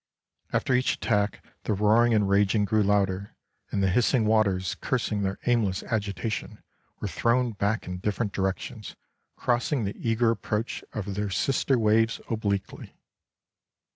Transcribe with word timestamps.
After 0.51 0.73
each 0.73 0.95
attack 0.95 1.45
the 1.65 1.73
roaring 1.75 2.15
and 2.15 2.27
raging 2.27 2.65
grew 2.65 2.81
louder, 2.81 3.35
and 3.69 3.83
the 3.83 3.89
hissing 3.91 4.25
waters 4.25 4.73
cursing 4.81 5.21
their 5.21 5.37
aimless 5.45 5.83
agitation 5.83 6.63
were 6.99 7.07
thrown 7.07 7.51
back 7.51 7.85
in 7.85 7.99
different 7.99 8.33
directions, 8.33 8.95
crossing 9.35 9.83
the 9.85 9.95
eager 10.09 10.31
approach 10.31 10.83
of 10.93 11.13
their 11.13 11.29
sister 11.29 11.77
waves 11.77 12.19
obliquely. 12.31 12.95